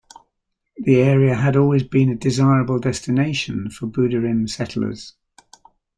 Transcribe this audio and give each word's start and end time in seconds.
The 0.77 0.95
area 0.95 1.35
had 1.35 1.55
always 1.55 1.83
been 1.83 2.09
a 2.09 2.15
desirable 2.15 2.79
destination 2.79 3.69
for 3.69 3.85
Buderim 3.85 4.49
settlers. 4.49 5.13